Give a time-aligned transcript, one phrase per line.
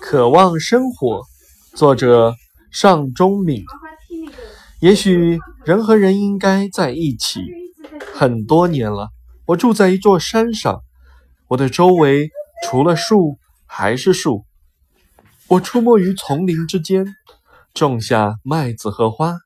[0.00, 1.22] 渴望生活，
[1.74, 2.34] 作者
[2.70, 3.64] 尚中敏。
[4.80, 7.40] 也许人和人应该在一起。
[8.14, 9.10] 很多年了，
[9.46, 10.82] 我住在一座山上，
[11.48, 12.30] 我的周围
[12.64, 14.44] 除了树还是树。
[15.48, 17.14] 我出没于丛林之间，
[17.74, 19.38] 种下麦子和花。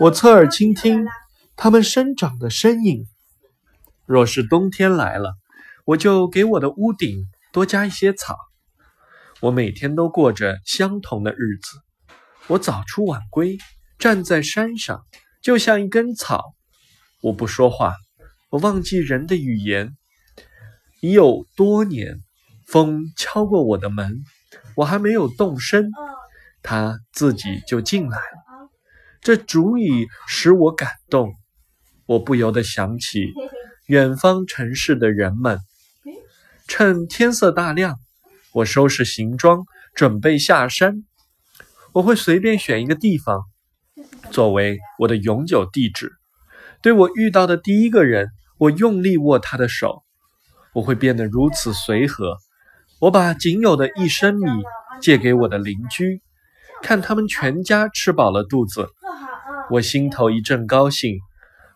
[0.00, 1.06] 我侧耳倾听
[1.56, 3.06] 它们生长的声音。
[4.06, 5.34] 若是冬天来了，
[5.84, 8.36] 我就给我的屋顶多加一些草。
[9.44, 11.78] 我每天都过着相同的日子。
[12.46, 13.58] 我早出晚归，
[13.98, 15.04] 站在山上，
[15.42, 16.54] 就像一根草。
[17.20, 17.94] 我不说话，
[18.48, 19.94] 我忘记人的语言。
[21.02, 22.20] 已有多年，
[22.66, 24.22] 风敲过我的门，
[24.76, 25.90] 我还没有动身，
[26.62, 28.70] 它自己就进来了。
[29.20, 31.34] 这足以使我感动。
[32.06, 33.26] 我不由得想起
[33.88, 35.58] 远方城市的人们。
[36.66, 37.98] 趁天色大亮，
[38.54, 39.64] 我收拾行装，
[39.96, 41.02] 准备下山。
[41.92, 43.42] 我会随便选一个地方，
[44.30, 46.12] 作为我的永久地址。
[46.80, 50.04] 对我遇到的第一个人，我用力握他的手。
[50.72, 52.36] 我会变得如此随和。
[53.00, 54.48] 我把仅有的一升米
[55.00, 56.22] 借给我的邻居，
[56.80, 58.86] 看他们全家吃饱了肚子，
[59.68, 61.18] 我心头一阵高兴。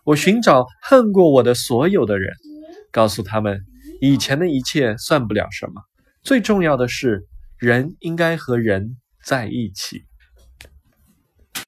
[0.05, 2.33] 我寻找恨过我的所有的人，
[2.89, 3.59] 告诉他们。
[3.99, 5.81] 以前的一切算不了什么，
[6.29, 7.25] 最重要的是
[7.57, 10.05] 人应该和人在一起。